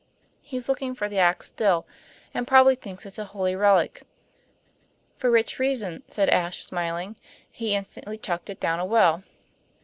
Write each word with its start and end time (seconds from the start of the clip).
He's 0.41 0.67
looking 0.67 0.95
for 0.95 1.07
the 1.07 1.19
ax 1.19 1.45
still, 1.45 1.85
and 2.33 2.47
probably 2.47 2.73
thinks 2.73 3.05
it 3.05 3.19
a 3.19 3.23
holy 3.23 3.55
relic." 3.55 4.01
"For 5.19 5.29
which 5.29 5.59
reason," 5.59 6.01
said 6.09 6.27
Ashe, 6.27 6.63
smiling, 6.65 7.17
"he 7.51 7.75
instantly 7.75 8.17
chucked 8.17 8.49
it 8.49 8.59
down 8.59 8.79
a 8.79 8.85
well." 8.85 9.23